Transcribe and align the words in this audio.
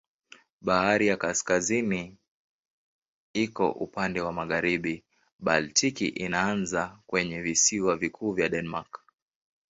Bahari 0.61 1.07
ya 1.07 1.17
Kaskazini 1.17 2.17
iko 3.33 3.71
upande 3.71 4.21
wa 4.21 4.33
magharibi, 4.33 5.03
Baltiki 5.39 6.07
inaanza 6.07 6.99
kwenye 7.07 7.41
visiwa 7.41 7.97
vikuu 7.97 8.33
vya 8.33 8.49
Denmark. 8.49 9.01